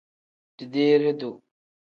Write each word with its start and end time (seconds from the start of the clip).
Dideere-duu. 0.57 1.35